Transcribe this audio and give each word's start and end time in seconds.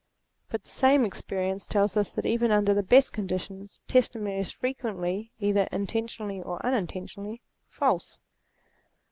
But 0.49 0.63
the 0.63 0.69
same 0.71 1.05
ex 1.05 1.21
220 1.21 1.21
THEISM 1.21 1.27
perience 1.29 1.69
tells 1.69 1.95
us 1.95 2.11
that 2.15 2.25
even 2.25 2.49
under 2.49 2.73
the 2.73 2.81
best 2.81 3.13
conditions 3.13 3.81
testimony 3.87 4.39
is 4.39 4.49
frequently 4.49 5.31
either 5.39 5.67
intentionally 5.71 6.41
or 6.41 6.59
un 6.65 6.73
intentionally, 6.73 7.43
false. 7.67 8.17